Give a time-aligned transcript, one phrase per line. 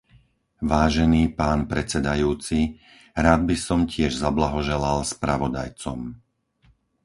[0.73, 2.59] Vážený pán predsedajúci,
[3.25, 5.99] rád by som tiež zablahoželal spravodajcom.